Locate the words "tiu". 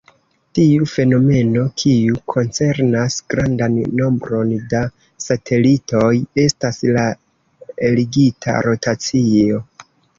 0.59-0.85